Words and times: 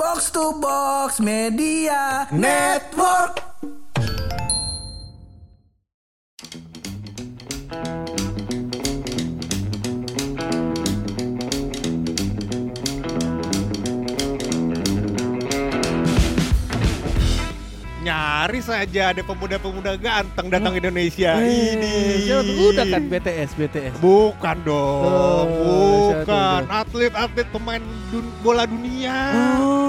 Box 0.00 0.30
to 0.30 0.56
Box 0.58 1.20
Media 1.20 2.26
Network. 2.32 3.36
Nyaris 18.00 18.64
saja 18.64 19.12
ada 19.12 19.20
pemuda-pemuda 19.20 19.92
ganteng 20.00 20.48
datang 20.48 20.72
ke 20.72 20.80
Indonesia. 20.80 21.36
Eh, 21.36 21.76
Ini 21.76 21.92
siapa 22.24 22.48
tuh? 22.48 22.72
udah 22.72 22.84
kan 22.88 23.02
BTS 23.04 23.50
BTS. 23.52 23.94
Bukan 24.00 24.56
dong, 24.64 25.04
Oh, 25.04 25.44
bukan 26.16 26.64
atlet-atlet 26.64 27.48
pemain 27.52 27.82
dun- 28.08 28.32
bola 28.40 28.64
dunia. 28.64 29.18
Oh, 29.60 29.79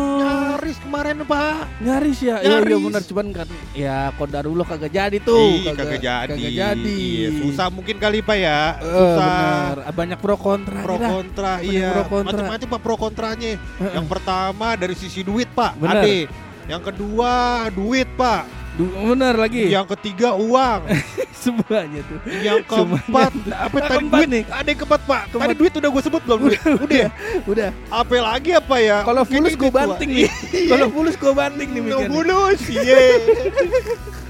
Nyaris 0.61 0.77
kemarin 0.77 1.17
pak. 1.25 1.65
nyaris 1.81 2.19
ya. 2.21 2.37
Iya 2.37 2.45
iya 2.45 2.49
Nyaris. 2.61 2.85
benar 2.85 3.01
cuman 3.09 3.27
kan 3.33 3.47
ya 3.73 3.97
Kodarullah 4.13 4.61
kagak 4.69 4.93
jadi 4.93 5.17
tuh. 5.17 5.57
Ih, 5.57 5.73
kagak 5.73 5.97
jadi. 5.97 6.37
Kagak 6.37 6.53
jadi. 6.53 7.01
Iya, 7.01 7.29
susah 7.41 7.67
mungkin 7.73 7.97
kali 7.97 8.21
pak 8.21 8.37
ya. 8.37 8.77
Eh, 8.77 8.85
susah. 8.85 9.25
benar. 9.25 9.77
Banyak 9.89 10.19
pro 10.21 10.37
kontra. 10.37 10.85
Pro 10.85 11.01
nih 11.01 11.09
kontra, 11.09 11.53
Banyak 11.57 11.73
iya. 11.73 11.89
pro 11.89 12.03
kontra. 12.05 12.29
Macam-macam 12.29 12.67
pak 12.69 12.81
pro 12.85 12.93
kontranya. 12.93 13.51
Heeh. 13.57 13.93
Yang 13.97 14.05
pertama 14.05 14.67
dari 14.77 14.93
sisi 14.93 15.25
duit 15.25 15.49
pak, 15.49 15.81
Benar. 15.81 16.05
ade. 16.05 16.29
Yang 16.69 16.81
kedua 16.93 17.33
duit 17.73 18.05
pak. 18.13 18.60
Benar 18.79 19.35
lagi. 19.35 19.67
Yang 19.67 19.87
ketiga 19.97 20.35
uang. 20.39 20.81
Semuanya 21.41 22.01
tuh. 22.05 22.19
Yang 22.45 22.69
keempat 22.69 23.31
apa 23.49 23.75
Yang 23.75 23.89
tadi 23.89 24.05
duit 24.05 24.29
nih. 24.29 24.43
Ada 24.47 24.67
yang 24.69 24.79
keempat 24.85 25.01
pak. 25.09 25.21
Tadi 25.25 25.31
Keempat. 25.33 25.57
duit 25.57 25.73
udah 25.81 25.89
gue 25.89 26.03
sebut 26.05 26.21
belum 26.23 26.39
duit. 26.45 26.59
Udah. 26.61 26.97
ya? 27.01 27.09
Udah. 27.49 27.69
Apa 27.89 28.13
lagi 28.21 28.51
apa 28.53 28.75
ya? 28.77 28.97
Kalau 29.01 29.23
fulus 29.25 29.53
gue 29.57 29.69
itu, 29.69 29.75
Pak. 29.75 29.83
banting 29.89 30.09
nih. 30.13 30.29
Kalau 30.71 30.87
fulus 30.93 31.15
gue 31.17 31.33
banting 31.33 31.69
nih 31.73 31.81
mikirnya. 31.81 32.07
fulus, 32.07 32.61
iya. 32.77 32.99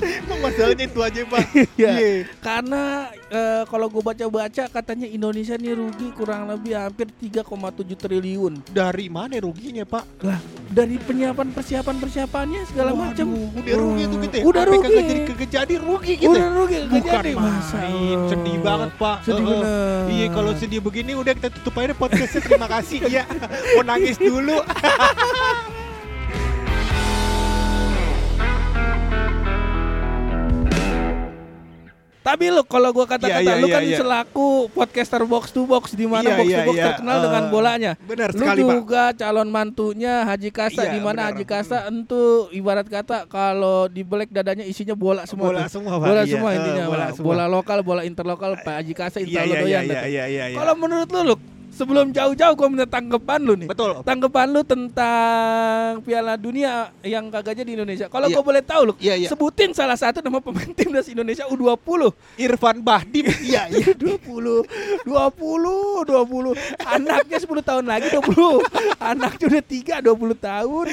Emang 0.01 0.39
masalahnya 0.41 0.85
itu 0.89 0.99
aja 1.05 1.21
pak. 1.29 1.45
Iya. 1.77 1.91
Iya. 1.94 2.11
Karena 2.41 2.81
eh, 3.29 3.63
kalau 3.69 3.85
gue 3.85 4.01
baca-baca 4.01 4.63
katanya 4.66 5.05
Indonesia 5.05 5.53
nih 5.53 5.77
rugi 5.77 6.09
kurang 6.17 6.49
lebih 6.49 6.73
hampir 6.73 7.05
3,7 7.21 7.45
triliun. 8.01 8.66
Dari 8.73 9.07
mana 9.13 9.38
ruginya 9.38 9.85
pak? 9.85 10.25
Lah, 10.25 10.41
dari 10.73 10.97
penyiapan 10.97 11.53
persiapan 11.53 11.95
persiapannya 12.01 12.61
segala 12.66 12.97
macam. 12.97 13.29
Udah 13.29 13.75
rugi 13.77 14.03
tuh 14.09 14.17
gitu 14.31 14.37
ya. 14.39 14.43
Udah 14.47 14.61
Sampai 14.63 14.77
rugi. 14.79 14.87
kagak 14.87 15.03
jadi 15.03 15.21
kagak 15.27 15.49
jadi 15.51 15.75
rugi 15.75 16.13
gitu. 16.15 16.31
Udah 16.31 16.47
rugi 16.55 16.77
kagak 16.79 16.91
Bukan 16.95 17.11
jadi. 17.11 17.31
Main, 17.35 18.19
sedih 18.31 18.57
banget 18.63 18.89
pak. 18.95 19.17
Sedih 19.27 19.43
bener. 19.43 20.01
Iya 20.07 20.25
kalau 20.31 20.51
sedih 20.55 20.79
begini 20.79 21.11
udah 21.19 21.33
kita 21.35 21.49
tutup 21.51 21.73
aja 21.77 21.93
podcastnya. 21.93 22.41
Terima 22.41 22.67
kasih 22.71 22.99
ya. 23.11 23.23
Mau 23.75 23.83
nangis 23.83 24.15
dulu. 24.15 24.57
Tapi 32.31 32.47
lu 32.47 32.63
kalau 32.63 32.89
gua 32.89 33.03
kata-kata 33.05 33.27
Iya, 33.37 33.51
iya, 33.51 33.59
lu 33.59 33.67
iya, 33.67 33.75
kan 33.75 33.83
iya. 33.83 33.97
selaku 33.99 34.47
podcaster 34.71 35.19
box 35.25 35.51
to 35.51 35.61
box 35.63 35.91
di 35.91 36.07
mana 36.07 36.23
Iya, 36.23 36.38
box 36.38 36.47
iya, 36.47 36.55
to 36.55 36.63
box 36.63 36.75
iya. 36.75 36.85
terkenal 36.89 37.11
Eh, 37.13 37.21
dengan 37.21 37.43
bolanya. 37.49 37.91
Benar 37.99 38.29
Lu 38.29 38.39
sekali 38.39 38.61
pak. 38.61 38.71
juga 38.73 39.03
calon 39.13 39.49
mantunya 39.49 40.13
Haji 40.23 40.49
Kasa 40.49 40.81
Iya, 40.81 40.91
di 40.91 40.99
mana. 41.01 41.21
Haji 41.27 41.43
Kasa 41.43 41.77
entu 41.85 42.23
ibarat 42.49 42.88
kata 42.88 43.27
kalau 43.27 43.85
di 43.85 44.01
black 44.01 44.31
dadanya 44.31 44.63
isinya 44.63 44.95
bola 44.95 45.23
semua 45.25 45.51
Bola 45.51 45.59
tuh. 45.61 45.75
semua 45.75 45.93
pak. 45.93 46.07
bola 46.07 46.21
Iya, 46.21 46.31
semua 46.31 46.49
eh, 46.49 46.57
intinya 46.57 46.83
bola 46.85 47.03
Pak. 47.03 47.11
semua. 47.13 47.27
bola 47.27 47.45
lokal 47.45 47.79
bola 47.81 48.01
interlokal 48.01 48.51
Pak 48.57 48.75
Haji 48.77 48.93
Kasa 48.93 49.17
intel 49.19 49.35
iya 49.35 49.43
iya 49.43 49.59
doyan 49.59 49.81
tuh. 49.83 49.97
iya. 50.07 50.45
Kalau 50.55 50.73
menurut 50.73 51.09
lu 51.09 51.21
Luk, 51.27 51.41
sebelum 51.72 52.11
jauh-jauh 52.11 52.53
gua 52.53 52.67
minta 52.67 52.86
tanggapan 52.86 53.39
lu 53.39 53.53
nih. 53.55 53.67
betul. 53.67 54.00
Tanggapan 54.02 54.47
lu 54.47 54.61
tentang 54.61 56.00
Piala 56.02 56.36
Dunia 56.36 56.72
yang 57.02 57.28
kagak 57.28 57.55
jadi 57.55 57.66
di 57.66 57.73
Indonesia. 57.73 58.05
Kalau 58.05 58.28
Iya. 58.28 58.36
gua 58.36 58.44
boleh 58.45 58.61
tahu 58.61 58.81
Luk, 58.86 58.97
Iya 58.97 59.16
iya. 59.17 59.28
sebutin 59.28 59.72
salah 59.72 59.95
satu 59.95 60.19
nama 60.19 60.38
pemain 60.38 60.67
timnas 60.78 61.08
Indonesia 61.08 61.47
U20. 61.47 62.11
Irfan 62.38 62.78
Bahdim. 62.80 63.25
Iya 63.41 63.68
iya. 63.68 63.91
20 63.94 64.68
20 65.03 65.07
20 66.03 66.56
anaknya 66.85 67.38
10 67.38 67.47
tahun 67.62 67.85
lagi 67.85 68.07
20 68.09 68.62
anaknya 69.01 69.45
udah 69.47 69.63
3 69.63 69.95
20 70.01 70.35
tahun 70.38 70.85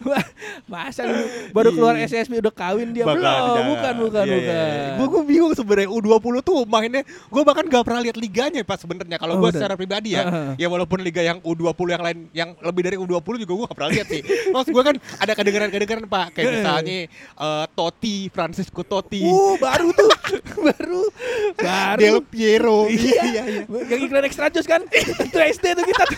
Wah, 0.00 0.24
masa 0.70 1.04
lu 1.04 1.14
baru 1.50 1.70
keluar 1.70 1.94
Iya. 1.94 2.06
SSB 2.22 2.38
udah 2.38 2.52
kawin 2.52 2.90
dia 2.90 3.02
Bakal 3.02 3.16
belum 3.16 3.28
jangan. 3.28 3.64
bukan 3.66 3.94
bukan 4.00 4.24
Iya, 4.24 4.28
iya, 4.28 4.36
bukan 4.36 4.66
iya. 4.68 4.86
Gua 4.94 5.06
gua 5.08 5.22
bingung 5.24 5.52
sebenarnya 5.52 5.88
U20 5.88 6.34
tuh 6.40 6.58
mainnya 6.64 7.02
gua 7.28 7.42
bahkan 7.42 7.64
gak 7.64 7.82
pernah 7.82 8.00
lihat 8.00 8.16
liganya 8.16 8.62
pas 8.62 8.78
sebenarnya 8.78 9.18
kalau 9.28 9.36
Oh, 9.36 9.44
gua 9.44 9.52
bener. 9.52 9.60
secara 9.60 9.74
pribadi 9.76 10.16
ya. 10.16 10.24
Heeh. 10.24 10.50
ya 10.56 10.66
walaupun 10.66 11.04
liga 11.04 11.20
yang 11.20 11.38
U20 11.44 11.86
yang 11.86 12.00
lain 12.00 12.18
yang 12.32 12.50
lebih 12.58 12.82
dari 12.82 12.96
U20 12.96 13.44
juga 13.44 13.52
gua 13.52 13.64
gak 13.68 13.76
pernah 13.76 13.90
lihat 13.92 14.06
sih. 14.08 14.22
Maksud 14.48 14.72
gua 14.72 14.84
kan 14.88 14.96
ada 15.20 15.32
kedengaran-kedengaran 15.36 16.04
Pak 16.08 16.26
kayak 16.32 16.48
misalnya 16.56 16.98
eh, 17.36 17.64
Totti, 17.70 18.32
Francisco 18.32 18.80
Totti, 18.80 19.20
uh 19.22 19.60
baru 19.60 19.92
tuh 19.92 20.08
baru 20.66 21.02
baru 21.54 22.00
Del 22.00 22.24
Piero. 22.24 22.88
Iya. 22.88 23.20
iya 23.22 23.42
iya. 23.44 23.62
yang 23.68 24.00
iklan 24.00 24.24
extra 24.24 24.48
jus 24.48 24.64
kan 24.64 24.80
itu 24.88 25.36
SD 25.36 25.76
tuh 25.76 25.84
kita 25.84 26.04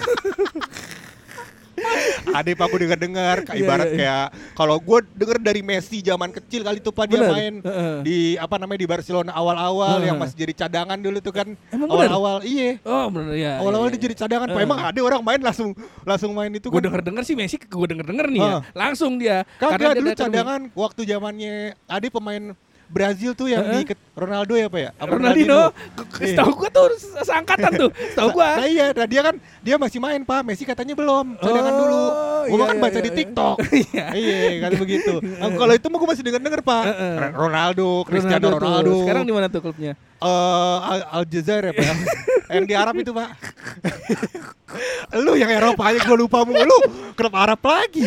tuh 2.27 2.35
Ada 2.37 2.51
Pak 2.53 2.67
gua 2.69 2.79
dengar-dengar 2.81 3.37
kayak 3.45 3.59
ibarat 3.59 3.89
iya, 3.89 3.95
iya. 3.95 3.99
kayak 3.99 4.25
kalau 4.55 4.77
gua 4.79 4.99
denger 5.03 5.39
dari 5.41 5.61
Messi 5.61 5.99
zaman 6.01 6.31
kecil 6.31 6.61
kali 6.63 6.79
tuh 6.79 6.93
Pak 6.93 7.05
dia 7.09 7.21
Bener. 7.21 7.31
main 7.33 7.55
Heeh. 7.61 7.95
di 8.05 8.19
apa 8.37 8.57
namanya 8.57 8.81
di 8.81 8.89
Barcelona 8.89 9.31
awal-awal 9.33 9.99
Heeh. 9.99 10.09
yang 10.13 10.17
masih 10.21 10.37
jadi 10.37 10.53
cadangan 10.67 10.99
dulu 11.01 11.19
tuh 11.21 11.35
kan 11.35 11.49
awal-awal 11.73 12.37
iya 12.45 12.79
oh 12.85 13.07
bener 13.09 13.35
ya 13.37 13.53
awal-awal 13.61 13.89
iya, 13.89 13.95
dia 13.97 14.03
jadi 14.11 14.17
cadangan 14.27 14.47
Pak 14.51 14.57
Heeh. 14.57 14.69
emang 14.69 14.81
ada 14.81 15.01
orang 15.01 15.23
main 15.25 15.41
langsung 15.41 15.71
langsung 16.05 16.31
main 16.33 16.53
itu 16.53 16.67
gue 16.69 16.77
kan 16.77 16.85
denger 16.87 17.03
denger 17.07 17.23
sih 17.25 17.35
Messi 17.35 17.57
gue 17.57 17.87
denger 17.89 18.07
denger 18.07 18.27
nih 18.31 18.41
ya 18.41 18.49
Ah. 18.51 18.61
langsung 18.75 19.15
dia 19.15 19.47
kagak 19.62 19.79
dia 19.79 19.99
dulu 20.03 20.11
cadangan 20.12 20.61
waktu 20.75 21.01
zamannya 21.07 21.79
ada 21.87 22.07
pemain 22.11 22.53
Brazil 22.91 23.39
tuh 23.39 23.47
yang 23.47 23.62
Heeh. 23.62 23.87
diikat 23.87 23.99
Ronaldo 24.19 24.59
ya 24.59 24.67
Pak 24.67 24.81
ya 24.83 24.91
Apa 24.99 25.11
Ronaldinho, 25.15 25.62
Iya. 26.21 26.34
setahu 26.34 26.51
gua 26.59 26.69
tuh 26.69 26.87
seangkatan 27.23 27.71
tuh, 27.78 27.91
setahu 28.12 28.28
gua. 28.34 28.59
Nah 28.59 28.67
iya, 28.67 28.91
nah 28.91 29.06
dia 29.06 29.23
kan 29.23 29.34
dia 29.62 29.77
masih 29.78 30.03
main 30.03 30.21
Pak, 30.21 30.43
Messi 30.43 30.67
katanya 30.67 30.99
belum, 30.99 31.39
cadangan 31.39 31.73
Oh, 31.73 31.79
dulu. 31.79 32.03
Gua 32.50 32.59
iya, 32.59 32.67
kan 32.67 32.77
iya, 32.77 32.83
baca 32.83 32.99
iya, 32.99 33.00
di 33.00 33.11
iya. 33.11 33.19
TikTok. 33.23 33.56
Iya. 33.87 34.06
iya, 34.12 34.59
kan 34.61 34.73
begitu. 34.77 35.15
Nah, 35.41 35.49
kalau 35.55 35.73
itu 35.73 35.87
mah 35.87 35.97
gua 35.97 36.09
masih 36.11 36.25
denger-denger 36.27 36.61
Pak. 36.61 36.83
Heeh. 36.84 37.15
Ronaldo, 37.33 37.89
Cristiano 38.05 38.47
tuh. 38.50 38.59
Ronaldo. 38.59 38.93
Sekarang 39.06 39.23
di 39.23 39.33
mana 39.33 39.47
tuh 39.47 39.61
klubnya? 39.62 39.93
Eh, 40.21 40.77
Al 40.83 41.00
Aljazair 41.23 41.71
ya 41.71 41.73
Pak. 41.73 41.84
ya? 41.87 41.95
yang 42.50 42.67
di 42.67 42.75
Arab 42.75 42.95
itu 42.99 43.15
Pak. 43.15 43.29
lu 45.17 45.39
yang 45.39 45.50
Eropa 45.50 45.83
aja 45.87 46.03
gua 46.03 46.19
lupa 46.19 46.43
mulu. 46.43 46.79
Kenapa 47.15 47.39
Arab 47.47 47.61
lagi? 47.62 48.05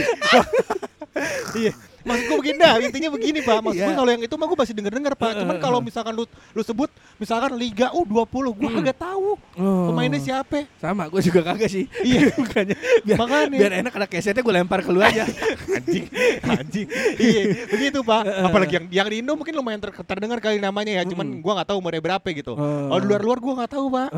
iya. 1.56 1.72
Maksud 2.04 2.24
gue 2.26 2.38
begini 2.38 2.58
dah, 2.58 2.74
intinya 2.78 3.10
begini 3.10 3.40
Pak. 3.40 3.58
Maksud 3.62 3.80
gue 3.80 3.86
Iya. 3.86 3.96
kalau 3.96 4.10
yang 4.10 4.22
itu 4.22 4.34
mah 4.34 4.46
gue 4.46 4.58
masih 4.60 4.74
denger-denger 4.74 5.14
Pak. 5.16 5.32
Cuman 5.38 5.56
kalau 5.58 5.80
misalkan 5.80 6.12
lu 6.12 6.24
lu 6.28 6.62
sebut 6.62 6.88
misalkan 7.16 7.52
Liga 7.54 7.90
U20, 7.92 8.28
gue 8.54 8.70
kagak 8.74 8.98
tahu 8.98 9.40
Oh. 9.54 9.88
pemainnya 9.88 10.18
siapa. 10.18 10.66
Sama, 10.76 11.08
gua 11.08 11.20
juga 11.20 11.42
kagak 11.44 11.70
sih. 11.70 11.86
Iya. 12.04 12.34
Bukannya 12.38 12.76
biar, 13.02 13.18
Makanya. 13.18 13.48
biar 13.54 13.74
enak 13.80 13.94
ada 13.94 14.08
kesetnya 14.08 14.42
gua 14.42 14.56
lempar 14.56 14.82
ke 14.82 14.90
lu 14.90 15.00
aja. 15.00 15.24
anjing, 15.78 16.06
anjing. 16.44 16.88
iya, 17.18 17.42
begitu 17.66 18.02
Pak. 18.02 18.22
Apalagi 18.44 18.74
yang 18.74 18.86
yang 18.92 19.08
di 19.08 19.16
Indo 19.20 19.34
mungkin 19.34 19.54
lumayan 19.54 19.80
ter 19.80 19.92
terdengar 19.96 20.38
kali 20.38 20.58
namanya 20.58 21.00
ya. 21.00 21.04
Cuman 21.06 21.40
gua 21.40 21.62
nggak 21.62 21.70
tahu 21.70 21.78
umurnya 21.80 22.02
berapa 22.02 22.28
gitu. 22.30 22.54
Oh. 22.54 22.90
Kalau 22.90 23.00
di 23.00 23.08
luar-luar 23.08 23.38
gua 23.40 23.54
nggak 23.62 23.72
tahu 23.72 23.86
Pak. 23.88 24.10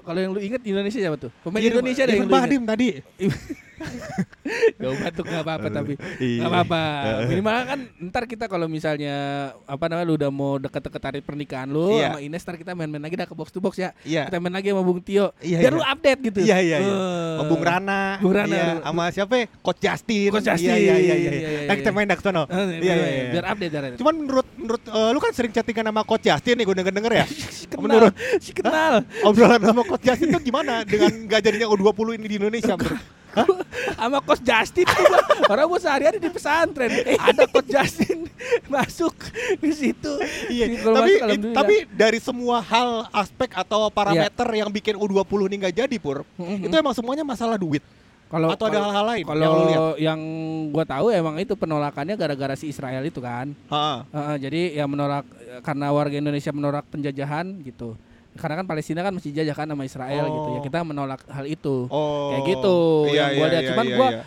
Kalau 0.00 0.18
yang 0.18 0.32
lu 0.32 0.40
inget 0.40 0.60
di 0.60 0.70
Indonesia 0.70 0.98
siapa 0.98 1.16
tuh? 1.18 1.30
Pemain 1.42 1.60
Iya, 1.60 1.70
Indonesia 1.70 2.02
deh 2.02 2.14
yang 2.14 2.26
lu 2.26 2.34
inget. 2.34 2.62
Tadi. 2.64 2.88
Gak 4.74 4.92
batuk 5.02 5.26
gak 5.26 5.42
apa-apa 5.42 5.68
tapi 5.68 5.92
Iya. 6.20 6.46
Gak 6.46 6.50
apa-apa 6.50 6.80
Minimal 7.34 7.54
kan 7.64 7.78
ntar 8.08 8.24
kita 8.24 8.44
kalau 8.46 8.66
misalnya 8.66 9.14
Apa 9.64 9.86
namanya 9.86 10.06
lu 10.06 10.14
udah 10.14 10.30
mau 10.30 10.56
deket-deket 10.56 11.02
hari 11.02 11.20
pernikahan 11.20 11.66
lu 11.66 11.94
Iya. 11.94 12.14
Sama 12.14 12.20
Ines 12.20 12.42
ntar 12.42 12.56
kita 12.56 12.72
main-main 12.72 13.02
lagi 13.02 13.14
dah 13.14 13.26
ke 13.26 13.34
box 13.34 13.50
to 13.50 13.58
box 13.58 13.74
ya 13.76 13.90
Iya. 14.02 14.26
Kita 14.26 14.38
main 14.38 14.52
lagi 14.52 14.70
sama 14.70 14.82
Bung 14.82 15.00
Tio 15.00 15.34
Iya, 15.38 15.58
Biar 15.60 15.72
iya. 15.72 15.78
lu 15.78 15.82
update 15.82 16.20
gitu 16.22 16.38
Iya 16.40 16.56
iya 16.60 16.76
iya. 16.80 16.94
Eh. 16.94 17.44
Bung 17.44 17.62
Rana. 17.62 18.02
Bung 18.18 18.34
Rana. 18.34 18.54
Iya, 18.54 18.66
sama 18.80 19.04
siapa? 19.10 19.34
ya? 19.36 19.44
Coach 19.58 19.80
Justin. 19.80 20.30
Coach 20.30 20.46
Justin. 20.46 20.70
Iya 20.70 20.76
iya 20.78 20.94
iya. 20.94 21.14
Iya, 21.14 21.14
iya. 21.16 21.30
iya, 21.34 21.60
Nah, 21.66 21.74
kita 21.74 21.90
iya. 21.90 21.96
main 21.96 22.06
dak 22.06 22.20
sono. 22.20 22.42
Eh, 22.46 22.64
Iya 22.78 22.94
iya 22.94 23.08
iya. 23.08 23.24
Biar 23.34 23.44
update 23.50 23.72
update. 23.74 23.96
Cuman 23.98 24.14
menurut 24.16 24.46
menurut 24.54 24.82
eh, 24.84 25.10
lu 25.10 25.18
kan 25.18 25.32
sering 25.34 25.52
chattingan 25.52 25.84
sama 25.90 26.02
Coach 26.02 26.24
Justin 26.24 26.54
nih 26.56 26.64
gue 26.64 26.76
denger-denger 26.78 27.12
ya. 27.14 27.26
kenal, 27.70 27.82
menurut 27.82 28.12
si 28.38 28.50
kenal. 28.54 28.94
obrolan 29.22 29.60
sama 29.60 29.82
Coach 29.82 30.04
Justin 30.04 30.28
tuh 30.30 30.42
gimana 30.42 30.84
dengan 30.84 31.10
gak 31.26 31.40
jadinya 31.42 31.66
U20 31.68 32.18
ini 32.18 32.26
di 32.28 32.36
Indonesia? 32.38 32.74
sama 33.94 34.18
Coach 34.20 34.40
Justin 34.40 34.84
tuh 34.84 35.04
gua, 35.04 35.20
orang 35.48 35.66
gua 35.66 35.78
sehari-hari 35.78 36.18
di 36.18 36.28
pesantren 36.28 36.90
ada 37.28 37.44
Coach 37.44 37.66
Justin 37.66 38.26
masuk 38.72 39.14
di 39.56 39.70
situ 39.70 40.12
Iya, 40.46 40.64
Di- 40.68 40.78
tapi 40.78 40.94
masuk, 41.12 41.22
alhamdulillah. 41.22 41.56
tapi 41.56 41.74
dari 41.88 42.18
semua 42.18 42.58
hal 42.60 42.88
aspek 43.10 43.50
atau 43.52 43.88
parameter 43.88 44.46
yang 44.50 44.68
bikin 44.68 44.94
U20 44.94 45.20
ini 45.46 45.56
nggak 45.60 45.76
jadi 45.78 45.96
pur, 45.96 46.22
Mhm. 46.34 46.66
itu 46.66 46.74
emang 46.74 46.92
semuanya 46.92 47.22
masalah 47.22 47.56
duit. 47.56 47.82
kalau 48.24 48.50
atau 48.50 48.66
ada 48.66 48.80
hal-hal 48.80 49.06
lain 49.06 49.24
kalau 49.24 49.38
yang 49.38 49.52
lu 49.52 49.62
lihat? 49.64 49.82
yang 50.02 50.20
gua 50.68 50.84
tahu 50.84 51.06
emang 51.08 51.38
itu 51.38 51.54
penolakannya 51.54 52.14
gara-gara 52.14 52.54
si 52.54 52.66
Israel 52.66 53.02
itu 53.02 53.18
kan 53.18 53.52
Heeh. 53.52 53.98
Heeh, 54.10 54.36
jadi 54.40 54.60
ya 54.74 54.84
menolak 54.84 55.22
karena 55.60 55.86
warga 55.88 56.16
Indonesia 56.16 56.50
menolak 56.50 56.82
penjajahan 56.88 57.46
gitu 57.62 57.94
karena 58.34 58.54
kan 58.58 58.66
Palestina 58.66 59.00
kan 59.00 59.12
masih 59.12 59.30
jajah 59.30 59.54
kan 59.54 59.66
sama 59.66 59.82
Israel 59.82 60.24
Oh. 60.24 60.32
gitu 60.32 60.48
ya 60.54 60.60
kita 60.62 60.78
menolak 60.82 61.22
hal 61.26 61.44
itu 61.44 61.86
Oh. 61.86 62.30
kayak 62.30 62.42
gitu 62.50 62.76
Iya, 63.08 63.14
yang 63.14 63.30
gua 63.32 63.46
iya, 63.46 63.52
lihat 63.52 63.62
iya, 63.62 63.70
cuman 63.70 63.86
iya, 63.86 63.96
gua 63.96 64.10
iya. 64.10 64.22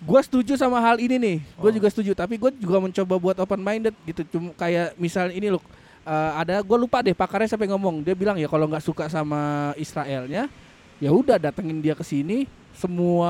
Gua 0.00 0.20
setuju 0.24 0.56
sama 0.56 0.80
hal 0.80 0.96
ini 0.96 1.20
nih. 1.20 1.36
Gue 1.60 1.68
Oh. 1.68 1.76
juga 1.76 1.92
setuju. 1.92 2.16
Tapi 2.16 2.40
gue 2.40 2.48
juga 2.56 2.80
mencoba 2.80 3.20
buat 3.20 3.36
open 3.36 3.60
minded 3.60 3.92
gitu. 4.08 4.24
Cuma 4.32 4.48
kayak 4.56 4.96
misal 4.96 5.28
ini 5.28 5.52
loh. 5.52 5.60
eh, 6.00 6.32
ada 6.40 6.64
gue 6.64 6.78
lupa 6.80 7.04
deh 7.04 7.12
pakarnya 7.12 7.52
sampai 7.52 7.68
ngomong. 7.68 8.00
Dia 8.00 8.16
bilang 8.16 8.40
ya 8.40 8.48
kalau 8.48 8.64
nggak 8.64 8.80
suka 8.80 9.12
sama 9.12 9.70
Israelnya, 9.76 10.48
ya 10.96 11.12
udah 11.12 11.36
datengin 11.36 11.84
dia 11.84 11.92
ke 11.92 12.00
sini. 12.00 12.48
Semua 12.72 13.28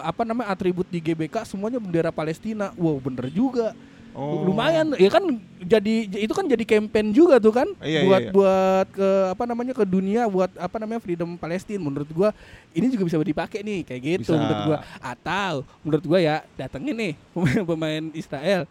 apa 0.00 0.22
namanya 0.22 0.48
atribut 0.48 0.86
di 0.86 1.02
GBK 1.02 1.42
semuanya 1.42 1.82
bendera 1.82 2.14
Palestina. 2.14 2.70
Wow 2.78 3.02
bener 3.02 3.26
juga. 3.28 3.74
Oh. 4.18 4.42
Lumayan 4.44 4.98
ya 4.98 5.06
kan 5.08 5.22
jadi 5.58 5.94
itu 6.08 6.32
kan 6.32 6.42
jadi 6.44 6.64
campaign 6.64 7.10
juga 7.10 7.38
tuh 7.38 7.50
kan 7.52 7.70
Iya, 7.78 8.02
buat 8.02 8.18
iya, 8.18 8.24
iya. 8.24 8.32
buat 8.32 8.86
ke 8.90 9.08
apa 9.30 9.44
namanya 9.44 9.72
ke 9.72 9.84
dunia 9.84 10.26
buat 10.26 10.50
apa 10.52 10.76
namanya 10.76 10.98
freedom 10.98 11.34
Palestina 11.34 11.78
menurut 11.78 12.06
gua 12.08 12.34
ini 12.72 12.86
juga 12.88 13.04
bisa 13.04 13.16
dipakai 13.16 13.60
nih 13.60 13.80
kayak 13.82 14.00
gitu 14.02 14.22
Bisa. 14.26 14.34
menurut 14.34 14.60
gua 14.64 14.78
atau 14.98 15.52
menurut 15.80 16.04
gua 16.04 16.18
ya 16.18 16.36
datengin 16.52 16.94
nih 16.94 17.12
pemain 17.32 17.62
pemain 17.70 18.02
Israel 18.12 18.62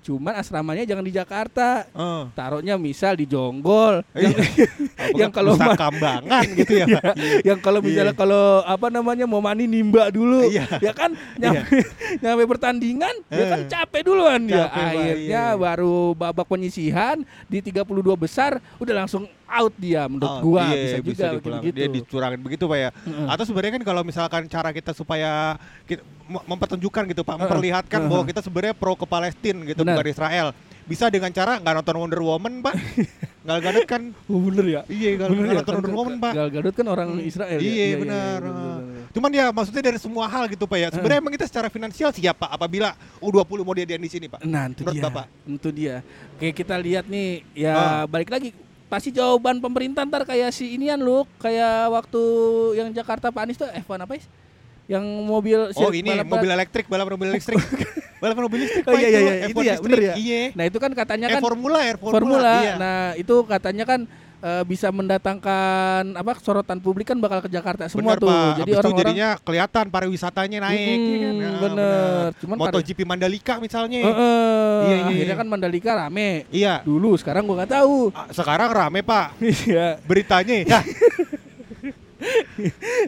cuman 0.00 0.32
asramanya 0.34 0.84
jangan 0.84 1.02
di 1.02 1.12
Jakarta 1.12 1.84
Eh. 1.86 2.24
taruhnya 2.32 2.74
misal 2.74 3.12
di 3.12 3.24
Jonggol 3.24 4.00
Iya. 4.10 4.32
yang, 4.32 4.32
Apakah 4.32 5.12
yang 5.20 5.30
kalau 5.30 5.52
Nusa 5.54 5.66
ma- 5.66 5.76
Kambangan 5.78 6.44
gitu 6.54 6.72
ya, 6.74 6.86
yang 7.42 7.58
kalau 7.58 7.80
misalnya 7.80 8.10
Iya. 8.10 8.18
kalau 8.18 8.44
apa 8.62 8.88
namanya 8.88 9.24
mau 9.24 9.38
mani 9.38 9.64
nimba 9.64 10.08
dulu 10.08 10.44
Iya. 10.46 10.64
ya 10.78 10.92
kan 10.92 11.12
nyampe, 11.36 11.82
nyampe 12.20 12.44
pertandingan 12.48 13.14
dia 13.26 13.44
kan 13.46 13.60
Eh. 13.60 13.68
capek 13.70 14.00
duluan 14.02 14.40
dia 14.44 14.64
Capek, 14.66 14.84
Pak, 14.84 14.92
akhirnya 14.94 15.42
iya. 15.50 15.58
baru 15.58 15.96
babak 16.12 16.46
penyisihan 16.46 17.16
di 17.46 17.58
32 17.58 17.82
besar 18.14 18.58
udah 18.78 18.94
langsung 19.04 19.24
out 19.44 19.74
dia 19.76 20.06
menurut 20.06 20.30
Oh, 20.30 20.40
gua 20.40 20.70
iya, 20.70 20.98
bisa 20.98 20.98
juga 21.02 21.26
dipulang. 21.36 21.62
begitu 21.62 21.76
Dia 21.76 21.86
dicurangin 21.90 22.40
begitu 22.40 22.64
pak 22.64 22.78
ya. 22.78 22.90
Mm-mm. 23.04 23.26
Atau 23.28 23.44
sebenarnya 23.44 23.72
kan 23.78 23.84
kalau 23.84 24.02
misalkan 24.02 24.42
cara 24.46 24.70
kita 24.70 24.90
supaya 24.90 25.54
kita 25.84 26.02
mem- 26.26 26.46
mempertunjukkan 26.48 27.02
gitu 27.10 27.22
pak, 27.22 27.36
memperlihatkan 27.38 28.00
Uh-uh. 28.02 28.10
bahwa 28.10 28.24
kita 28.24 28.40
sebenarnya 28.40 28.74
pro 28.74 28.94
ke 28.94 29.06
Palestina 29.06 29.60
gitu 29.62 29.84
Benar. 29.84 30.00
bukan 30.00 30.06
Israel. 30.10 30.46
Bisa 30.84 31.08
dengan 31.08 31.32
cara 31.32 31.56
nggak 31.56 31.74
nonton 31.80 31.96
Wonder 31.96 32.20
Woman 32.20 32.60
pak, 32.60 32.74
nggak 33.44 33.58
Gadot 33.60 33.84
kan? 33.84 34.02
oh, 34.30 34.40
bener 34.42 34.64
ya 34.66 34.80
Iya 34.86 35.08
Bener 35.20 35.28
nggak 35.28 35.52
ya, 35.54 35.62
kan- 35.62 35.74
Wonder 35.76 35.92
Woman 35.92 36.14
pak. 36.16 36.32
Gal 36.32 36.48
Gadot 36.50 36.74
kan 36.74 36.86
orang 36.86 37.08
Israel 37.20 37.54
ya? 37.54 37.68
Iya 37.68 37.84
benar. 37.94 38.38
bener, 38.40 38.52
bener. 38.80 39.04
Cuman 39.12 39.30
ya 39.30 39.46
maksudnya 39.48 39.82
dari 39.84 39.98
semua 39.98 40.24
hal 40.24 40.48
gitu 40.48 40.64
pak 40.64 40.78
ya. 40.78 40.88
Sebenarnya 40.90 41.20
emang 41.20 41.32
kita 41.32 41.44
secara 41.44 41.68
finansial 41.68 42.10
siap 42.10 42.36
pak 42.36 42.50
apabila 42.50 42.92
U20 43.18 43.60
mau 43.60 43.72
diadain 43.72 43.98
di 43.98 44.08
sini 44.08 44.26
pak. 44.26 44.40
Nah, 44.42 44.66
itu 44.66 44.80
Menurut 44.80 44.96
dia. 44.96 45.04
Bapak? 45.06 45.24
Itu 45.46 45.68
dia. 45.70 45.94
Kayak 46.36 46.54
kita 46.56 46.74
lihat 46.76 47.04
nih, 47.06 47.28
ya 47.54 47.72
Ah. 47.72 48.02
balik 48.04 48.28
lagi 48.28 48.50
pasti 48.84 49.10
jawaban 49.10 49.58
pemerintah 49.58 50.02
ntar 50.02 50.22
kayak 50.22 50.48
si 50.48 50.72
inian 50.72 50.96
lu, 50.96 51.22
kayak 51.36 51.90
waktu 51.90 52.22
yang 52.74 52.88
Jakarta 52.90 53.28
Pak 53.28 53.42
Anies 53.42 53.56
tuh 53.56 53.68
F1 53.68 54.00
apa 54.00 54.14
sih? 54.14 54.26
Yang 54.86 55.04
mobil 55.22 55.58
Oh 55.74 55.90
ini 55.90 56.10
balap- 56.10 56.28
mobil 56.28 56.50
elektrik, 56.50 56.86
balap 56.86 57.06
mobil 57.08 57.28
elektrik, 57.30 57.56
balap 58.16 58.36
mobil 58.38 58.58
listrik 58.60 58.84
Oh, 58.84 58.92
iya, 58.92 59.08
iya, 59.08 59.20
iya. 59.20 59.34
F1 59.40 59.50
Itu 59.50 59.60
ya, 59.60 59.64
listrik. 59.70 59.84
bener 59.84 59.98
ya? 60.00 60.14
Iya. 60.14 60.42
Nah, 60.52 60.64
itu 60.64 60.78
kan 60.78 60.90
katanya 60.90 61.26
Eh 61.26 61.32
kan 61.32 61.42
formula 61.42 61.78
ya, 61.80 61.92
formula. 61.94 62.14
formula. 62.14 62.54
Iya. 62.58 62.72
Nah, 62.76 62.98
itu 63.14 63.34
katanya 63.44 63.84
kan 63.84 64.00
eh, 64.40 64.62
bisa 64.62 64.88
mendatangkan 64.88 66.04
apa 66.12 66.32
sorotan 66.38 66.76
publik 66.76 67.06
kan 67.06 67.16
bakal 67.16 67.40
ke 67.40 67.48
Jakarta 67.48 67.88
semua 67.88 68.12
Bener, 68.12 68.20
tuh. 68.20 68.28
Pak. 68.28 68.52
Jadi 68.58 68.70
orang-orang 68.72 69.00
jadinya 69.00 69.28
kelihatan 69.38 69.84
pariwisatanya 69.88 70.58
naik 70.60 70.76
Mm, 70.76 70.84
ya 70.84 71.16
kan? 71.16 71.34
Ya, 71.34 71.50
bener. 71.58 72.24
Cuman 72.38 72.56
pari- 72.58 72.64
MotoGP 72.70 73.00
Mandalika 73.02 73.54
misalnya. 73.56 73.98
Eh, 73.98 74.04
eh, 74.04 74.12
Iya, 74.84 74.94
iya, 74.94 75.04
akhirnya 75.06 75.24
iya. 75.26 75.36
kan 75.36 75.48
Mandalika 75.48 75.90
rame. 75.96 76.30
Iya. 76.50 76.74
Dulu, 76.82 77.16
sekarang 77.16 77.42
gua 77.42 77.64
nggak 77.64 77.72
tahu. 77.72 78.12
Ah, 78.12 78.28
Sekarang 78.30 78.68
rame, 78.68 79.00
Pak. 79.00 79.26
Iya. 79.64 79.96
Beritanya. 80.02 80.54
Ya. 80.62 80.80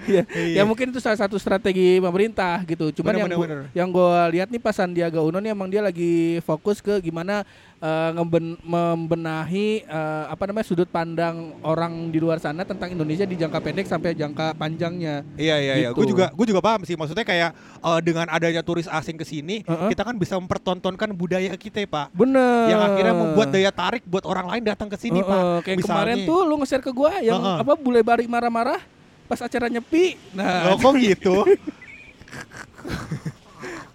ya, 0.07 0.23
Iya. 0.29 0.55
ya 0.55 0.63
mungkin 0.63 0.91
itu 0.91 0.99
salah 0.99 1.17
satu 1.17 1.37
strategi 1.37 1.99
pemerintah 1.99 2.61
gitu. 2.63 2.93
Cuman 2.93 3.13
Bener, 3.13 3.19
yang 3.19 3.27
bener, 3.27 3.37
gua- 3.37 3.47
bener. 3.47 3.63
yang 3.73 3.89
gue 3.89 4.09
lihat 4.33 4.49
nih 4.49 4.59
pas 4.59 4.75
Sandiaga 4.75 5.21
Uno 5.21 5.39
nih 5.39 5.51
emang 5.51 5.67
dia 5.67 5.81
lagi 5.81 6.15
fokus 6.43 6.79
ke 6.79 7.01
gimana 7.01 7.43
eh, 7.77 8.11
ngeben- 8.13 8.57
membenahi 8.63 9.69
eh, 9.83 10.25
apa 10.27 10.43
namanya 10.45 10.65
sudut 10.65 10.87
pandang 10.87 11.37
orang 11.61 12.09
di 12.09 12.17
luar 12.17 12.39
sana 12.39 12.63
tentang 12.63 12.89
Indonesia 12.89 13.23
di 13.23 13.37
jangka 13.37 13.61
pendek 13.61 13.85
sampai 13.85 14.13
jangka 14.13 14.55
panjangnya. 14.55 15.23
Iya 15.37 15.57
iya 15.57 15.75
iya. 15.77 15.89
Gitu. 15.91 15.97
Gue 15.97 16.07
juga 16.09 16.27
gue 16.31 16.47
juga 16.47 16.61
paham 16.61 16.83
sih. 16.83 16.97
Maksudnya 16.97 17.23
kayak 17.23 17.51
eh, 17.79 18.01
dengan 18.01 18.27
adanya 18.27 18.61
turis 18.61 18.87
asing 18.87 19.15
ke 19.15 19.25
sini, 19.25 19.61
Heeh. 19.63 19.89
kita 19.91 20.03
kan 20.03 20.15
bisa 20.15 20.37
mempertontonkan 20.37 21.13
budaya 21.13 21.53
kita, 21.55 21.79
ya, 21.79 21.89
Pak. 21.89 22.07
Bener. 22.13 22.69
Yang 22.69 22.81
akhirnya 22.83 23.15
membuat 23.15 23.49
daya 23.51 23.71
tarik 23.71 24.03
buat 24.05 24.25
orang 24.25 24.49
lain 24.49 24.65
datang 24.65 24.89
ke 24.89 24.97
sini, 24.97 25.21
Heeh, 25.21 25.29
Pak. 25.29 25.43
Kayak 25.63 25.77
Misalnya. 25.79 25.93
kemarin 25.93 26.17
tuh 26.25 26.41
lu 26.43 26.55
nge-share 26.57 26.81
ke 26.81 26.91
gua 26.91 27.13
yang 27.21 27.39
Heeh. 27.39 27.57
apa 27.61 27.73
bule 27.77 28.01
bari 28.01 28.25
marah-marah 28.25 28.81
pas 29.27 29.39
acara 29.39 29.67
nyepi. 29.67 30.15
Nah, 30.33 30.71
Loh, 30.71 30.79
kok 30.79 30.95
gitu? 30.97 31.35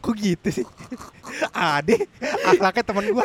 kok 0.01 0.15
gitu 0.17 0.49
sih? 0.51 0.65
Ade, 1.47 2.09
akhlaknya 2.43 2.83
temen 2.83 3.05
gua 3.13 3.23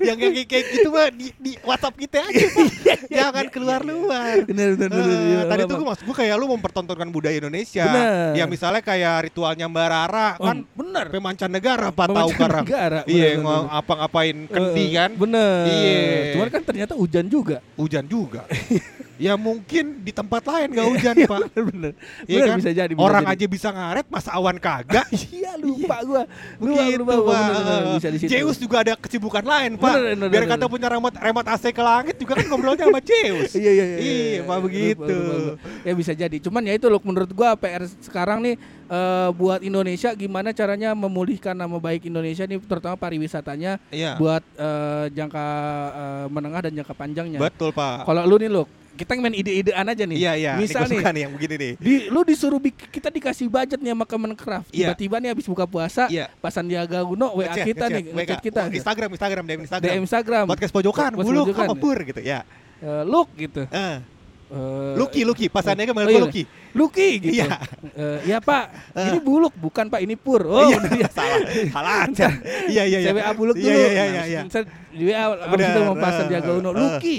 yang 0.00 0.16
kayak 0.16 0.48
kayak 0.48 0.64
gitu 0.72 0.88
mah 0.88 1.06
di, 1.06 1.30
di 1.36 1.52
WhatsApp 1.62 1.94
kita 1.94 2.24
aja, 2.24 2.46
Pak. 2.50 2.66
Jangan 3.14 3.46
keluar-luar. 3.46 4.42
bener 4.42 4.74
bener 4.74 4.88
bener. 4.90 5.04
Eh, 5.06 5.20
iya, 5.22 5.40
tadi 5.44 5.62
apa-apa. 5.62 5.68
tuh 5.68 5.76
gue 5.76 5.86
maksud 5.86 6.04
gue 6.04 6.16
kayak 6.16 6.34
lu 6.34 6.46
mempertontonkan 6.50 7.08
budaya 7.08 7.36
Indonesia. 7.36 7.84
Bener. 7.86 8.32
Ya 8.34 8.44
misalnya 8.44 8.80
kayak 8.80 9.30
ritualnya 9.30 9.68
Mbak 9.68 9.86
Rara 9.86 10.28
Oh, 10.34 10.48
kan 10.48 10.58
bener. 10.66 11.04
pemancanegara 11.12 11.88
apa 11.88 12.04
tahu. 12.04 12.16
Pemancanegara, 12.32 13.00
Iya, 13.06 13.28
bener. 13.38 13.68
apa-ngapain 13.70 14.36
kendi 14.48 14.84
Eh, 14.84 14.88
kan. 14.90 15.10
Bener. 15.14 15.62
Iya. 15.68 16.00
Cuman 16.34 16.48
kan 16.50 16.62
ternyata 16.64 16.92
hujan 16.96 17.26
juga. 17.28 17.56
Hujan 17.76 18.04
juga. 18.04 18.42
ya 19.16 19.34
mungkin 19.34 20.00
di 20.00 20.10
tempat 20.10 20.42
lain 20.42 20.68
nggak 20.70 20.86
hujan, 20.88 21.14
Pak. 21.22 21.38
bener 21.46 21.62
bener. 21.64 21.92
Iya 22.24 22.36
Bener, 22.36 22.48
kan? 22.48 22.56
bisa 22.58 22.70
jadi. 22.72 22.92
bisa 22.92 23.00
Orang 23.00 23.22
jadi. 23.22 23.34
aja 23.34 23.46
bisa 23.46 23.68
ngaret, 23.70 24.06
masa 24.08 24.30
awan 24.32 24.56
kagak. 24.56 25.06
Iya 25.34 25.54
lupa 25.56 25.96
gua. 26.02 26.22
Lupa, 26.56 26.82
Begitu, 26.82 26.98
lupa, 26.98 27.12
lupa, 27.14 27.30
Pak. 27.30 27.42
bener, 27.44 27.62
bener, 27.62 27.82
bisa 27.94 28.08
di 28.08 28.18
situ. 28.18 28.30
Zeus 28.30 28.56
juga 28.56 28.76
ada 28.80 28.92
kesibukan 28.94 29.44
lain, 29.44 29.70
Pak. 29.76 29.86
Bener, 29.88 30.02
bener, 30.14 30.28
Biar 30.28 30.42
bener, 30.42 30.50
kata 30.50 30.58
bener. 30.60 30.72
punya 30.72 30.88
remote 30.88 31.16
remote 31.16 31.48
AC 31.48 31.64
ke 31.68 31.82
langit 31.82 32.14
juga 32.16 32.32
kan 32.34 32.46
ngobrolnya 32.46 32.84
sama 32.84 33.00
Zeus. 33.00 33.50
Iya 33.64 33.70
iya 33.72 33.84
iya. 33.86 33.98
Iya, 33.98 34.40
Pak 34.42 34.58
begitu. 34.60 35.14
lupa, 35.14 35.34
lupa. 35.54 35.54
Ya 35.82 35.92
bisa 35.92 36.12
jadi. 36.12 36.36
Cuman 36.38 36.62
ya 36.62 36.72
itu 36.72 36.86
loh 36.86 37.00
menurut 37.00 37.30
gua 37.30 37.54
PR 37.54 37.82
sekarang 38.00 38.42
nih 38.42 38.54
eh, 38.84 39.28
buat 39.32 39.60
Indonesia 39.60 40.10
gimana 40.12 40.50
caranya 40.50 40.90
memulihkan 40.92 41.54
nama 41.54 41.76
baik 41.76 42.04
Indonesia 42.04 42.44
nih 42.44 42.58
terutama 42.60 42.94
pariwisatanya 42.94 43.78
Iya. 43.88 44.18
buat 44.18 44.42
eh, 44.54 45.06
jangka 45.08 45.46
eh, 45.92 46.26
menengah 46.28 46.60
dan 46.62 46.72
jangka 46.74 46.94
panjangnya. 46.94 47.38
Betul, 47.38 47.70
Pak. 47.70 48.04
Kalau 48.04 48.22
lu 48.24 48.36
nih 48.36 48.50
loh, 48.50 48.66
kita 48.94 49.10
main 49.16 49.34
ide-idean 49.34 49.82
aja 49.84 50.04
nih. 50.04 50.16
Iya, 50.16 50.32
iya. 50.34 50.52
Misal 50.54 50.86
nih, 50.86 51.02
nih 51.02 51.22
yang 51.22 51.32
begini 51.32 51.54
nih. 51.54 51.72
di, 51.76 51.94
lu 52.06 52.22
disuruh 52.22 52.58
bik- 52.58 52.88
kita 52.88 53.10
dikasih 53.10 53.46
budget 53.46 53.78
nih 53.78 53.90
sama 53.90 54.06
Kemenkraf. 54.06 54.64
Iya. 54.68 54.94
Tiba-tiba 54.94 55.16
nih 55.18 55.28
habis 55.30 55.46
buka 55.46 55.66
puasa, 55.66 56.06
Iya. 56.06 56.30
pas 56.38 56.50
Sandiaga 56.50 57.02
Uno 57.02 57.34
WA 57.34 57.50
Ngechat, 57.50 57.66
kita 57.66 57.84
ngechat, 57.84 57.90
nih, 57.92 58.02
ngechat 58.14 58.38
kita. 58.40 58.60
Oh, 58.62 58.70
Instagram, 58.70 59.08
Instagram, 59.10 59.44
DM 59.44 59.60
Instagram. 59.62 59.90
DM 59.90 60.02
Instagram. 60.02 60.44
Podcast 60.46 60.72
pojokan, 60.72 61.10
apa 61.12 61.74
pur 61.74 61.98
gitu 62.00 62.20
ya. 62.20 62.46
Eh, 62.78 63.02
look 63.04 63.28
gitu. 63.34 63.66
Eh, 63.68 63.98
Eh, 64.44 64.92
Lucky, 64.94 65.24
Lucky, 65.24 65.48
pasannya 65.48 65.82
kan 65.82 65.96
oh, 65.96 66.04
iya. 66.04 66.14
gue 66.14 66.20
Lucky. 66.20 66.42
Lucky 66.76 67.08
gitu. 67.18 67.42
Iya. 67.42 67.58
Eh, 67.90 68.18
iya 68.28 68.38
Pak, 68.38 68.92
Eh. 68.94 69.08
ini 69.10 69.18
buluk 69.18 69.50
bukan 69.56 69.88
Pak, 69.88 69.98
ini 69.98 70.14
pur. 70.14 70.46
Oh, 70.46 70.68
Iya, 70.68 70.78
udah 70.78 70.92
ya. 71.00 71.08
salah, 71.10 71.38
salah 71.72 71.94
aja. 72.06 72.28
Iya, 72.70 72.82
iya, 72.86 72.98
iya. 73.02 73.10
Saya 73.10 73.34
buluk 73.34 73.56
Iya, 73.56 73.64
dulu. 73.64 73.74
Iya, 73.74 73.88
iya, 73.90 74.04
Nah, 74.04 74.26
iya. 74.28 74.40
saya 74.46 74.64
di 74.92 75.02
WA 75.02 75.22
abis 75.26 75.48
Benar, 75.48 75.66
itu 75.66 75.80
mau 75.82 75.96
pas 75.96 76.12
eh, 76.12 76.16
Sandiaga 76.22 76.50
Uno. 76.54 76.70
Lucky, 76.70 77.16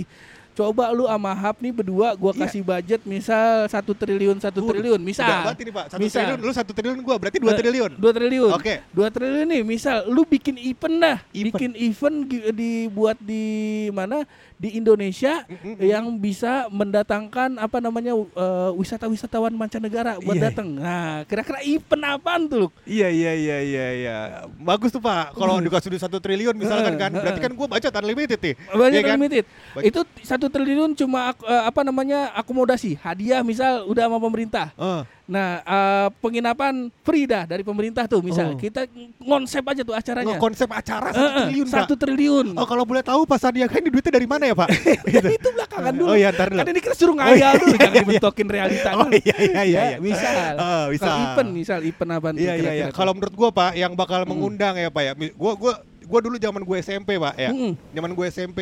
coba 0.56 0.90
lu 0.90 1.04
sama 1.06 1.32
Hap 1.32 1.60
nih 1.60 1.70
berdua 1.70 2.16
gua 2.16 2.32
Iya. 2.32 2.42
kasih 2.42 2.62
budget 2.62 3.02
misal 3.04 3.68
satu 3.68 3.92
triliun 3.92 4.40
satu 4.40 4.60
Uh, 4.60 4.72
triliun 4.72 4.98
misal. 4.98 5.28
banget 5.44 5.60
ini, 5.62 5.72
Pak. 5.72 5.86
Satu 5.90 6.00
Misal. 6.00 6.20
triliun, 6.24 6.40
lu 6.40 6.52
satu 6.52 6.72
triliun 6.72 7.00
gua, 7.00 7.16
berarti 7.18 7.38
dua 7.38 7.52
Eh, 7.52 7.58
triliun. 7.58 7.92
Dua 7.94 8.12
triliun. 8.12 8.52
Oke. 8.52 8.76
Dua 8.90 9.08
triliun 9.10 9.46
nih, 9.46 9.62
misal 9.62 10.08
lu 10.08 10.24
bikin 10.24 10.56
event 10.58 10.96
dah, 10.98 11.18
Event. 11.30 11.46
bikin 11.52 11.72
event 11.76 12.16
dibuat 12.50 13.18
di 13.20 13.44
mana 13.92 14.24
di 14.56 14.72
Indonesia 14.74 15.44
Mm-mm. 15.46 15.76
yang 15.78 16.16
bisa 16.16 16.66
mendatangkan 16.70 17.58
apa 17.58 17.78
namanya 17.78 18.16
eh, 18.16 18.72
wisata-wisatawan 18.74 19.52
mancanegara 19.52 20.16
buat 20.18 20.34
Iya. 20.34 20.44
datang. 20.50 20.68
Nah, 20.72 21.24
kira-kira 21.26 21.60
event 21.62 22.04
apaan 22.06 22.42
tuh? 22.46 22.72
Iya 22.86 23.08
iya 23.08 23.32
iya 23.34 23.58
iya 23.62 23.88
iya. 23.94 24.18
Bagus 24.58 24.90
tuh 24.90 25.00
Pak. 25.00 25.36
Kalau 25.36 25.60
dikasih 25.60 25.90
duit 25.90 26.00
satu 26.00 26.18
triliun 26.18 26.56
misalkan 26.56 26.96
Eh, 26.96 26.98
kan, 26.98 27.12
eh. 27.12 27.20
berarti 27.20 27.40
kan 27.40 27.52
gua 27.52 27.68
baca 27.68 27.88
unlimited 27.96 28.40
nih. 28.40 28.56
Banyak 28.70 28.96
Iya 28.96 29.02
kan? 29.04 29.18
limited. 29.18 29.46
Baik. 29.74 29.84
Itu 29.86 30.00
satu 30.22 30.45
triliun 30.50 30.92
cuma 30.98 31.32
eh, 31.34 31.64
apa 31.66 31.82
namanya 31.84 32.32
akomodasi, 32.38 32.98
hadiah 33.00 33.42
misal 33.42 33.86
udah 33.90 34.10
sama 34.10 34.20
pemerintah. 34.22 34.72
Eh, 34.76 35.02
Nah, 35.26 35.58
eh, 35.66 36.08
penginapan 36.22 36.94
free 37.02 37.26
dah 37.26 37.50
dari 37.50 37.66
pemerintah 37.66 38.06
tuh 38.06 38.22
misal. 38.22 38.54
Oh. 38.54 38.58
Kita 38.62 38.86
ngonsep 39.18 39.66
aja 39.66 39.82
tuh 39.82 39.98
acaranya. 39.98 40.38
konsep 40.38 40.70
acara 40.70 41.10
Eh, 41.10 41.18
satu 41.18 41.26
eh, 41.26 41.34
triliun 41.50 41.66
Pak. 41.66 41.78
satu 41.82 41.94
triliun. 41.98 42.48
Oh 42.54 42.68
kalau 42.70 42.86
boleh 42.86 43.02
tahu 43.02 43.26
Pak 43.26 43.42
Sandiaga 43.42 43.74
ini 43.82 43.90
duitnya 43.90 44.14
dari 44.22 44.30
mana 44.30 44.46
ya 44.46 44.54
Pak? 44.54 44.70
Gitu. 45.16 45.30
itu 45.34 45.50
belakangan 45.50 45.94
dulu. 45.98 46.10
Oh 46.14 46.16
iya 46.18 46.30
ntar 46.30 46.54
dulu. 46.54 46.62
Kan 46.62 46.68
ini 46.70 46.82
kita 46.82 46.96
suruh 46.96 47.16
ngayal 47.18 47.34
iya, 47.34 47.50
dulu, 47.58 47.74
iya, 47.74 47.78
jangan 47.82 47.94
iya. 47.94 48.04
dibentokin 48.06 48.48
realita 48.48 48.90
Oh 48.94 49.10
iya 49.10 49.38
iya 49.42 49.62
iya. 49.66 49.82
Ya, 49.82 49.84
iya. 49.90 49.98
misal. 49.98 50.34
Oh, 50.66 50.84
bisa. 50.94 51.06
Kalau 51.10 51.26
event, 51.26 51.50
misal 51.52 51.80
event 51.82 52.10
apa 52.14 52.28
Iya 52.38 52.54
iya 52.62 52.72
iya. 52.78 52.88
Kalau 52.94 53.12
menurut 53.18 53.34
gua 53.34 53.50
Pak 53.50 53.72
yang 53.74 53.98
bakal 53.98 54.30
mengundang 54.30 54.78
ya 54.78 54.94
Pak 54.94 55.02
ya. 55.02 55.14
Gua 55.34 55.58
gua 55.58 55.74
gua 56.06 56.20
dulu 56.22 56.38
zaman 56.38 56.62
gue 56.62 56.78
SMP 56.86 57.18
Pak 57.18 57.34
ya. 57.34 57.50
Mm-mm. 57.50 57.74
Zaman 57.98 58.12
gue 58.14 58.26
SMP. 58.30 58.60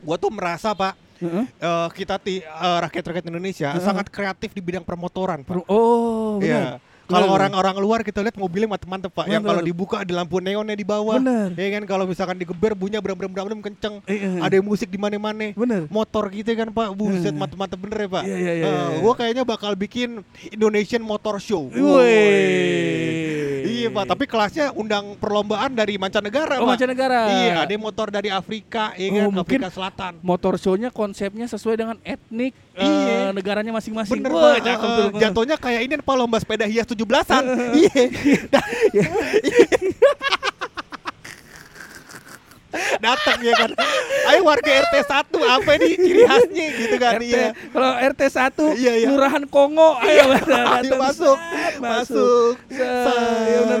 Gua 0.00 0.16
tuh 0.16 0.30
merasa 0.30 0.70
Pak 0.72 0.94
Heeh. 1.18 1.44
eh, 1.50 1.88
kita 1.94 2.16
ti- 2.16 2.42
eh, 2.42 2.78
rakyat-rakyat 2.84 3.24
Indonesia 3.26 3.68
Heeh. 3.74 3.82
sangat 3.82 4.06
kreatif 4.08 4.54
di 4.54 4.62
bidang 4.62 4.86
permotoran 4.86 5.42
Pak. 5.42 5.66
Oh, 5.66 6.38
benar. 6.38 6.78
Iya. 6.78 6.86
Kalau 7.08 7.32
orang-orang 7.32 7.72
luar 7.80 8.00
kita 8.04 8.20
lihat 8.20 8.36
mobilnya 8.36 8.68
mantep-mantep 8.68 9.08
pak. 9.08 9.32
Yang 9.32 9.40
Bener. 9.40 9.48
kalau 9.48 9.62
dibuka 9.64 10.04
ada 10.04 10.12
lampu 10.12 10.44
neonnya 10.44 10.76
di 10.76 10.84
bawah. 10.84 11.16
Bener. 11.16 11.56
Ya 11.56 11.80
kan 11.80 11.88
kalau 11.88 12.04
misalkan 12.04 12.36
digeber 12.36 12.76
bunyinya 12.76 13.00
bram 13.00 13.16
bram 13.16 13.32
bram 13.32 13.64
kenceng. 13.64 14.04
Eh, 14.04 14.20
eh. 14.28 14.44
Ada 14.44 14.60
musik 14.60 14.92
di 14.92 15.00
mana-mana. 15.00 15.56
Bener. 15.56 15.88
Motor 15.88 16.28
gitu 16.28 16.52
kan 16.52 16.68
pak. 16.68 16.92
Buset 16.92 17.32
Eh. 17.32 17.40
mantep-mantep 17.40 17.80
bener 17.80 17.98
ya 18.04 18.08
pak. 18.12 18.24
Iya, 18.28 18.36
iya, 18.36 18.52
iya, 18.60 18.68
iya. 18.92 19.00
Gua 19.00 19.16
kayaknya 19.16 19.40
bakal 19.48 19.72
bikin 19.72 20.20
Indonesian 20.52 21.00
Motor 21.00 21.40
Show. 21.40 21.72
Wih. 21.72 23.57
Iya 23.68 23.88
pak. 23.90 24.04
Tapi 24.06 24.24
kelasnya 24.24 24.66
undang 24.72 25.14
perlombaan 25.14 25.70
dari 25.70 25.94
mancanegara 25.94 26.56
Oh, 26.56 26.64
pak. 26.64 26.74
mancanegara. 26.74 27.20
Iya. 27.28 27.52
Ada 27.62 27.74
motor 27.76 28.08
dari 28.08 28.28
Afrika. 28.28 28.92
Iya 28.94 29.08
Oh, 29.20 29.28
kan. 29.28 29.36
mungkin 29.36 29.60
Afrika 29.60 29.70
Selatan. 29.70 30.12
motor 30.20 30.56
show-nya 30.56 30.88
konsepnya 30.90 31.44
sesuai 31.46 31.76
dengan 31.76 31.96
etnik 32.02 32.56
Iya. 32.72 33.28
eh, 33.28 33.30
negaranya 33.32 33.70
masing-masing. 33.70 34.18
Bener 34.18 34.32
Wah, 34.32 34.54
pak, 34.54 34.64
cakep 34.64 34.88
eh, 34.88 34.96
tuh. 34.96 35.08
jatuhnya 35.18 35.56
kayak 35.56 35.80
ini 35.82 35.94
pak 35.98 36.14
lomba 36.14 36.38
sepeda 36.38 36.64
hias 36.64 36.86
17-an 36.86 37.44
Iya 37.74 38.02
Datang 42.98 43.38
ya 43.40 43.54
kan? 43.54 43.70
Ayo 44.26 44.40
warga 44.42 44.70
RT 44.80 44.94
1 45.02 45.28
apa 45.38 45.70
ini 45.74 45.88
ciri 45.94 46.22
khasnya 46.22 46.66
gitu 46.74 46.96
kan? 46.96 47.12
RT, 47.16 47.24
Iya. 47.24 47.46
kalau 47.68 47.90
RT 47.94 48.20
1 48.26 48.64
Iya, 48.74 48.92
iya. 48.94 49.06
Kelurahan 49.08 49.44
Kongo. 49.46 49.90
Ayo 49.98 50.24
Ayo 50.26 50.40
datang. 50.40 50.98
masuk. 50.98 51.36
Set, 51.38 51.74
Masuk 51.78 52.52
iya, 52.68 52.90
iya. 53.46 53.58
bener. 53.62 53.80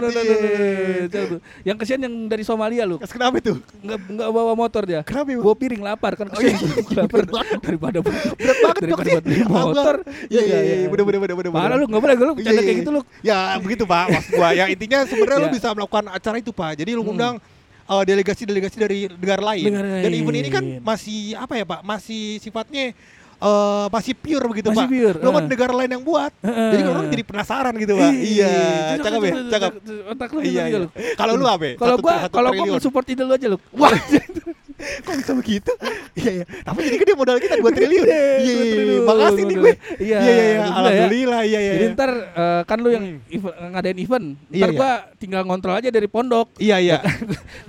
Coba 1.08 1.24
tuh. 1.28 1.40
Yang 1.62 1.76
kesian 1.78 2.00
yang 2.00 2.14
dari 2.26 2.42
Somalia 2.42 2.84
lu. 2.84 2.96
Kenapa 3.00 3.36
itu? 3.36 3.54
nggak 3.78 3.98
nggak 4.08 4.28
bawa 4.30 4.52
motor 4.54 4.82
dia. 4.84 5.00
Kenapa 5.02 5.28
bawa 5.34 5.56
piring 5.56 5.82
lapar 5.82 6.12
kan 6.14 6.26
Oh, 6.28 6.40
iya. 6.40 6.54
kesian 6.54 6.96
lapar. 6.96 7.24
daripada 7.58 7.98
Berat 8.00 8.58
banget 8.58 8.76
daripada 8.80 9.08
buat 9.10 9.24
beli 9.24 9.42
motor. 9.44 9.94
Iya 10.28 10.42
iya 10.42 10.58
iya. 10.60 10.76
Bener 10.88 11.04
bener 11.04 11.20
bener 11.20 11.34
bener 11.36 11.50
Parah 11.50 11.76
lu 11.76 11.84
nggak 11.86 12.00
boleh 12.00 12.14
lu 12.14 12.24
Iya, 12.24 12.32
bercanda 12.34 12.52
iya, 12.52 12.62
kayak 12.62 12.72
iya. 12.72 12.82
gitu 12.82 12.90
lu. 12.90 13.00
Ya 13.20 13.38
begitu 13.58 13.84
pak 13.84 14.04
Maksud 14.08 14.32
gua. 14.32 14.48
Ya 14.52 14.64
intinya 14.68 14.98
sebenarnya 15.04 15.38
lu 15.40 15.48
bisa 15.50 15.68
melakukan 15.72 16.04
acara 16.08 16.36
itu 16.38 16.50
pak. 16.50 16.72
Jadi 16.76 16.90
lu 16.92 17.02
Hmm. 17.08 17.40
Uh, 17.88 18.02
delegasi-delegasi 18.04 18.76
dari 18.76 18.98
negara 19.08 19.42
lain 19.42 19.72
Negara 19.72 20.04
Dan 20.04 20.12
event 20.12 20.36
ini 20.38 20.50
kan 20.52 20.64
masih 20.84 21.34
Apa 21.34 21.56
ya 21.56 21.64
pak 21.64 21.80
Masih 21.82 22.38
sifatnya 22.38 22.92
eh 23.38 23.86
masih 23.94 24.18
pure 24.18 24.44
begitu 24.50 24.68
Masih 24.74 24.82
pak 24.82 24.90
pure, 24.90 25.16
kan 25.22 25.30
eh. 25.30 25.46
negara 25.46 25.72
lain 25.72 25.90
yang 25.94 26.02
buat 26.02 26.32
Heeh. 26.42 26.70
Jadi 26.74 26.82
orang 26.90 27.06
jadi 27.06 27.22
penasaran 27.22 27.74
gitu 27.78 27.92
pak 27.94 28.12
Iya 28.18 28.50
cocok, 28.50 29.02
Cakep 29.06 29.22
ya 29.22 29.34
Cakep. 29.46 29.72
Otak 30.10 30.28
lu 30.34 30.40
Iya 30.42 30.62
gitu 30.68 30.86
iya. 30.90 31.14
Kalau 31.14 31.32
lu 31.38 31.46
apa 31.46 31.64
ya? 31.64 31.74
Kalau 31.78 31.96
gua 32.02 32.14
kalau 32.26 32.50
gua 32.50 32.64
mensupport 32.66 33.06
ide 33.06 33.22
lu 33.22 33.32
aja 33.32 33.46
lu. 33.46 33.58
Wah 33.78 33.94
Kok 34.78 35.14
bisa 35.16 35.32
begitu? 35.34 35.72
Iya 36.14 36.30
iya. 36.32 36.44
Tapi 36.62 36.78
jadi 36.80 36.96
gede 36.96 37.12
modal 37.12 37.36
kita 37.36 37.54
2 37.56 37.66
triliun. 37.68 38.06
Iya 38.06 38.14
Dua 38.14 38.38
iya. 38.38 38.54
iya. 38.54 38.72
triliun 38.72 39.02
Makasih 39.02 39.42
nih 39.42 39.56
gue. 39.56 39.72
Iya, 39.98 40.18
Iya 40.18 40.18
iya 40.22 40.44
iya. 40.44 40.62
alhamdulillah 40.62 40.62
ya. 40.62 40.78
Alhamdulillah 40.78 41.40
iya 41.42 41.58
iya. 41.58 41.72
Jadi 41.72 41.84
iya. 41.84 41.94
ntar 41.94 42.10
eh, 42.14 42.60
kan 42.64 42.78
lu 42.78 42.88
yang 42.88 43.04
Hmm. 43.08 43.18
event- 43.28 43.58
ngadain 43.68 43.98
event, 43.98 44.26
Iya, 44.48 44.58
ntar 44.58 44.70
iya. 44.70 44.78
gua 44.78 44.90
tinggal 45.16 45.42
ngontrol 45.44 45.74
aja 45.74 45.88
dari 45.88 46.06
pondok. 46.06 46.46
Iya 46.56 46.76
iya. 46.78 46.98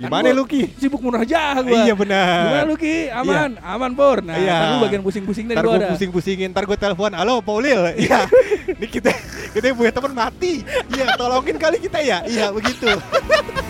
Gimana 0.00 0.26
gua 0.26 0.38
lu 0.38 0.44
Ki? 0.44 0.62
Sibuk 0.76 1.00
munajah 1.00 1.60
gua. 1.60 1.80
Iya 1.82 1.94
benar. 1.94 2.40
Gimana 2.46 2.64
lu 2.64 2.76
Ki? 2.76 2.96
Aman, 3.10 3.50
aman 3.58 3.90
Pur. 3.92 4.18
Nah, 4.20 4.36
Iya. 4.36 4.54
ntar 4.54 4.68
lu 4.68 4.78
bagian 4.80 5.02
pusing-pusing 5.02 5.44
dari 5.46 5.56
Ntar 5.58 5.66
gua 5.66 5.76
ada. 5.76 5.88
pusing-pusingin, 5.90 6.48
ntar 6.50 6.64
gue 6.64 6.76
telepon, 6.76 7.10
halo 7.10 7.40
Paulil, 7.40 7.80
iya, 8.00 8.24
ini 8.68 8.86
kita 8.86 9.10
kita 9.50 9.72
punya 9.72 9.90
teman 9.90 10.12
mati, 10.12 10.62
iya, 10.88 11.14
tolongin 11.14 11.56
kali 11.56 11.78
kita 11.78 11.98
ya, 11.98 12.22
iya 12.24 12.50
begitu. 12.50 12.86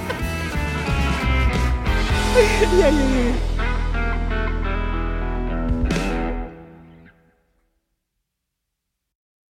Iya 2.30 2.46
iya 2.70 2.88
iya. 2.94 3.59